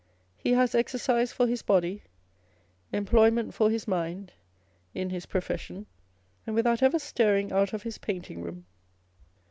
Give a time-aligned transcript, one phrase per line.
[0.35, 2.01] He has exercise for his body,
[2.91, 4.33] employ ment for his mind
[4.95, 5.85] in his profession,
[6.47, 8.65] and without ever stirring out of his painting room.